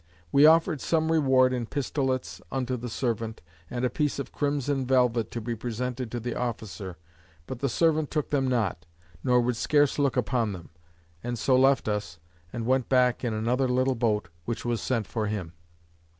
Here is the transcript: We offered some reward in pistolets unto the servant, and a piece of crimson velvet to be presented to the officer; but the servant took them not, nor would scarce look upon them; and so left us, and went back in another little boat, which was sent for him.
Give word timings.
We 0.31 0.47
offered 0.47 0.81
some 0.81 1.11
reward 1.11 1.53
in 1.53 1.67
pistolets 1.67 2.41
unto 2.51 2.75
the 2.75 2.89
servant, 2.89 3.39
and 3.69 3.85
a 3.85 3.89
piece 3.91 4.17
of 4.17 4.31
crimson 4.31 4.83
velvet 4.83 5.29
to 5.29 5.39
be 5.39 5.55
presented 5.55 6.09
to 6.09 6.19
the 6.19 6.33
officer; 6.33 6.97
but 7.45 7.59
the 7.59 7.69
servant 7.69 8.09
took 8.09 8.31
them 8.31 8.47
not, 8.47 8.87
nor 9.23 9.39
would 9.41 9.57
scarce 9.57 9.99
look 9.99 10.17
upon 10.17 10.53
them; 10.53 10.69
and 11.23 11.37
so 11.37 11.55
left 11.55 11.87
us, 11.87 12.17
and 12.51 12.65
went 12.65 12.89
back 12.89 13.23
in 13.23 13.35
another 13.35 13.67
little 13.67 13.93
boat, 13.93 14.29
which 14.45 14.65
was 14.65 14.81
sent 14.81 15.05
for 15.05 15.27
him. 15.27 15.53